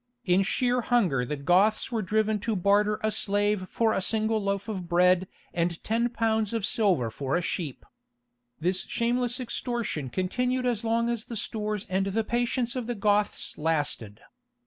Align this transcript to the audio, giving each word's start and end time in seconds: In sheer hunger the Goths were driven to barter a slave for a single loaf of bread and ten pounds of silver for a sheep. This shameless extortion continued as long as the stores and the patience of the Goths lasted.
In 0.25 0.41
sheer 0.41 0.81
hunger 0.81 1.25
the 1.25 1.35
Goths 1.35 1.91
were 1.91 2.01
driven 2.01 2.39
to 2.39 2.55
barter 2.55 2.99
a 3.03 3.11
slave 3.11 3.69
for 3.69 3.93
a 3.93 4.01
single 4.01 4.41
loaf 4.41 4.67
of 4.67 4.89
bread 4.89 5.27
and 5.53 5.77
ten 5.83 6.09
pounds 6.09 6.53
of 6.53 6.65
silver 6.65 7.11
for 7.11 7.35
a 7.35 7.41
sheep. 7.43 7.85
This 8.59 8.81
shameless 8.87 9.39
extortion 9.39 10.09
continued 10.09 10.65
as 10.65 10.83
long 10.83 11.07
as 11.07 11.25
the 11.25 11.37
stores 11.37 11.85
and 11.87 12.07
the 12.07 12.23
patience 12.23 12.75
of 12.75 12.87
the 12.87 12.95
Goths 12.95 13.59
lasted. 13.59 14.21